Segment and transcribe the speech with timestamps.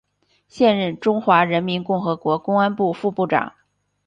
[0.47, 3.53] 现任中华人民共和国公安部副部长。